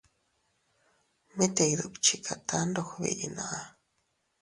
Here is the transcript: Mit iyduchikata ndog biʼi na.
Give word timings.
Mit 1.37 1.55
iyduchikata 1.65 2.57
ndog 2.67 2.89
biʼi 3.01 3.27
na. 3.37 3.45